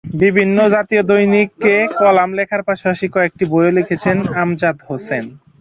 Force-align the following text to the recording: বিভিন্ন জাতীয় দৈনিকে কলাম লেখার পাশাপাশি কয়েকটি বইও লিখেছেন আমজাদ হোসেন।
বিভিন্ন 0.21 0.57
জাতীয় 0.75 1.01
দৈনিকে 1.03 1.75
কলাম 1.99 2.29
লেখার 2.37 2.61
পাশাপাশি 2.67 3.05
কয়েকটি 3.15 3.43
বইও 3.51 3.71
লিখেছেন 3.77 4.17
আমজাদ 4.41 4.75
হোসেন। 4.87 5.23